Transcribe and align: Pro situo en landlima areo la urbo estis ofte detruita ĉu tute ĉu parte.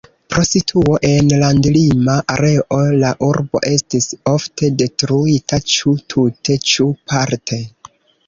Pro 0.33 0.43
situo 0.51 0.93
en 1.09 1.27
landlima 1.41 2.13
areo 2.35 2.79
la 3.03 3.11
urbo 3.27 3.61
estis 3.73 4.09
ofte 4.33 4.71
detruita 4.81 5.61
ĉu 5.75 5.95
tute 6.15 6.57
ĉu 6.73 6.89
parte. 7.13 7.61